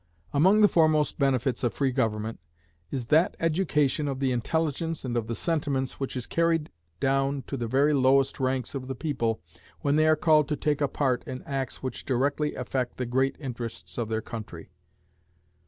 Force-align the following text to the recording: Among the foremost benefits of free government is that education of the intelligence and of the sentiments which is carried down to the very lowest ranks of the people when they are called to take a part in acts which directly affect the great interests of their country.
Among 0.33 0.61
the 0.61 0.67
foremost 0.67 1.19
benefits 1.19 1.63
of 1.63 1.75
free 1.75 1.91
government 1.91 2.39
is 2.89 3.05
that 3.13 3.37
education 3.39 4.07
of 4.07 4.19
the 4.19 4.31
intelligence 4.31 5.05
and 5.05 5.15
of 5.15 5.27
the 5.27 5.35
sentiments 5.35 5.99
which 5.99 6.15
is 6.17 6.25
carried 6.25 6.71
down 6.99 7.43
to 7.45 7.55
the 7.55 7.67
very 7.67 7.93
lowest 7.93 8.39
ranks 8.39 8.73
of 8.73 8.87
the 8.87 8.95
people 8.95 9.43
when 9.81 9.97
they 9.97 10.07
are 10.07 10.15
called 10.15 10.47
to 10.47 10.55
take 10.55 10.81
a 10.81 10.87
part 10.87 11.23
in 11.27 11.43
acts 11.43 11.83
which 11.83 12.03
directly 12.03 12.55
affect 12.55 12.97
the 12.97 13.05
great 13.05 13.35
interests 13.39 13.99
of 13.99 14.09
their 14.09 14.23
country. 14.23 14.71